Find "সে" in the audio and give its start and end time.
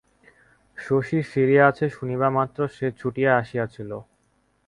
2.67-2.87